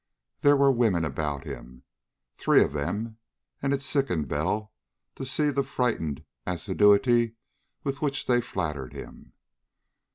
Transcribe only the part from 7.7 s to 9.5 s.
with which they flattered him.